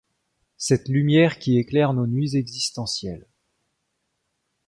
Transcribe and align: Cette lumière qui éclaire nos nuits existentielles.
Cette 0.57 0.89
lumière 0.89 1.37
qui 1.37 1.59
éclaire 1.59 1.93
nos 1.93 2.07
nuits 2.07 2.35
existentielles. 2.35 3.27